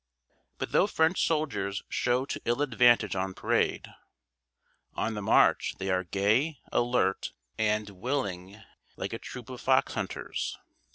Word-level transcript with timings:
But 0.57 0.71
though 0.71 0.87
French 0.87 1.23
soldiers 1.27 1.83
show 1.87 2.25
to 2.25 2.41
ill 2.45 2.63
advantage 2.63 3.15
on 3.15 3.35
parade, 3.35 3.87
on 4.95 5.13
the 5.13 5.21
march 5.21 5.75
they 5.77 5.91
are 5.91 6.03
gay, 6.05 6.57
alert, 6.71 7.33
and 7.59 7.87
willing 7.91 8.63
like 8.95 9.13
a 9.13 9.19
troop 9.19 9.47
of 9.51 9.61
fox 9.61 9.93
hunters. 9.93 10.57